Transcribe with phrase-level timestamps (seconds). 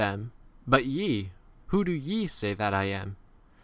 [0.01, 0.31] them,
[0.65, 1.29] But ye,
[1.67, 3.17] whom do ye say that I am?